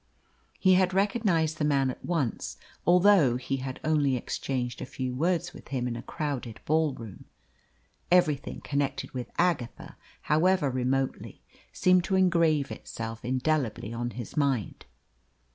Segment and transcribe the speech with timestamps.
[0.57, 2.57] He had recognised the man at once,
[2.87, 7.25] although he had only exchanged a few words with him in a crowded ball room.
[8.11, 14.87] Everything connected with Agatha, however remotely, seemed to engrave itself indelibly on his mind.